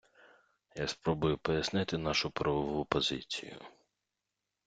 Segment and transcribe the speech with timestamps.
[0.75, 3.59] Я спробую пояснити нашу правову позицію.